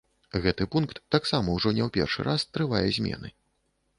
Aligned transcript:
Гэты 0.45 0.65
пункт 0.75 1.01
таксама 1.15 1.47
ўжо 1.59 1.73
не 1.77 1.83
ў 1.87 1.93
першы 1.99 2.25
раз 2.31 2.45
трывае 2.57 2.83
змены. 3.01 3.33